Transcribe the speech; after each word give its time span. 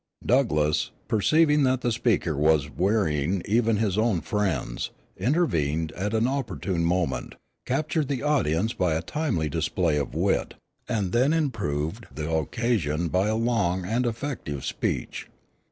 Douglass, 0.25 0.89
perceiving 1.07 1.61
that 1.65 1.81
the 1.81 1.91
speaker 1.91 2.35
was 2.35 2.71
wearying 2.71 3.43
even 3.45 3.77
his 3.77 3.99
own 3.99 4.21
friends, 4.21 4.89
intervened 5.15 5.91
at 5.91 6.15
an 6.15 6.25
opportune 6.27 6.83
moment, 6.83 7.35
captured 7.67 8.07
the 8.07 8.23
audience 8.23 8.73
by 8.73 8.95
a 8.95 9.03
timely 9.03 9.47
display 9.47 9.97
of 9.97 10.15
wit, 10.15 10.55
and 10.89 11.11
then 11.11 11.33
improved 11.33 12.07
the 12.15 12.27
occasion 12.33 13.09
by 13.09 13.27
a 13.27 13.35
long 13.35 13.85
and 13.85 14.07
effective 14.07 14.65
speech. 14.65 15.27